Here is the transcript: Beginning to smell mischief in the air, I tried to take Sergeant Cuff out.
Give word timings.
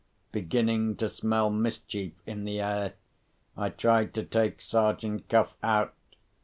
Beginning 0.31 0.95
to 0.95 1.07
smell 1.07 1.51
mischief 1.51 2.13
in 2.25 2.43
the 2.43 2.59
air, 2.59 2.93
I 3.55 3.69
tried 3.69 4.15
to 4.15 4.23
take 4.23 4.59
Sergeant 4.59 5.29
Cuff 5.29 5.53
out. 5.61 5.93